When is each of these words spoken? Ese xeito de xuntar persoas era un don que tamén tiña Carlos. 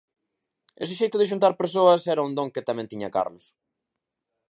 Ese 0.83 0.95
xeito 0.99 1.19
de 1.19 1.29
xuntar 1.31 1.53
persoas 1.61 2.01
era 2.13 2.25
un 2.27 2.33
don 2.37 2.49
que 2.53 2.65
tamén 2.69 2.89
tiña 2.91 3.13
Carlos. 3.17 3.45